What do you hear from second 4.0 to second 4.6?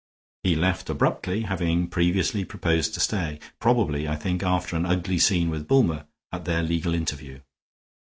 I think,